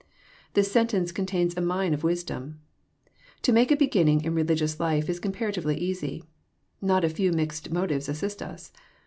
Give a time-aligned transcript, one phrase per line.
[0.55, 2.59] This sentence contains a mine of wisdom.
[3.43, 6.23] To make a beginning in religious life is comparatively easy.
[6.81, 8.71] Not a few mixed motives assist us.